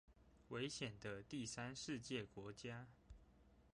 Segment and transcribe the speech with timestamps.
[0.49, 2.87] 危險的第三世界國家